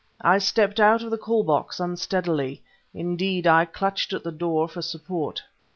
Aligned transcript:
I 0.21 0.39
stepped 0.39 0.79
out 0.79 1.03
of 1.03 1.11
the 1.11 1.17
call 1.19 1.43
box 1.43 1.79
unsteadily. 1.79 2.63
Indeed, 2.91 3.45
I 3.45 3.65
clutched 3.65 4.13
at 4.13 4.23
the 4.23 4.31
door 4.31 4.67
for 4.67 4.81
support. 4.81 5.43